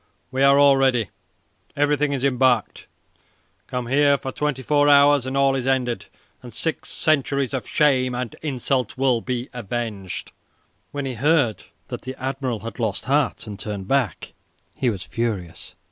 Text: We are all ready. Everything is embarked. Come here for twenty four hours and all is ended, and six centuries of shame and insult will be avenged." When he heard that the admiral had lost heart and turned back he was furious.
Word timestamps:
We 0.31 0.41
are 0.41 0.57
all 0.57 0.77
ready. 0.77 1.09
Everything 1.77 2.11
is 2.11 2.23
embarked. 2.23 2.87
Come 3.67 3.85
here 3.85 4.17
for 4.17 4.31
twenty 4.31 4.63
four 4.63 4.89
hours 4.89 5.27
and 5.27 5.37
all 5.37 5.55
is 5.55 5.67
ended, 5.67 6.07
and 6.41 6.51
six 6.51 6.89
centuries 6.89 7.53
of 7.53 7.67
shame 7.67 8.15
and 8.15 8.35
insult 8.41 8.97
will 8.97 9.21
be 9.21 9.47
avenged." 9.53 10.31
When 10.91 11.05
he 11.05 11.13
heard 11.13 11.65
that 11.89 12.01
the 12.01 12.15
admiral 12.15 12.61
had 12.61 12.79
lost 12.79 13.05
heart 13.05 13.45
and 13.45 13.59
turned 13.59 13.87
back 13.87 14.33
he 14.75 14.89
was 14.89 15.03
furious. 15.03 15.75